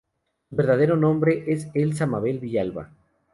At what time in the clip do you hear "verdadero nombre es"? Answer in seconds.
0.55-1.67